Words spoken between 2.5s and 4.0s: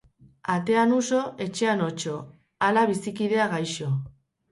hala bizikidea, gaixo.